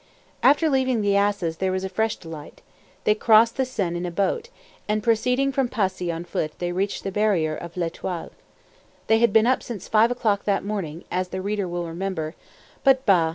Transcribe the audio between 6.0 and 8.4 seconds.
on foot they reached the barrier of l'Étoile.